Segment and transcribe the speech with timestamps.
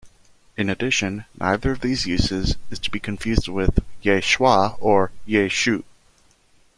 [0.57, 5.83] In addition, neither of these uses is to be confused with Yeshua or Yeshu.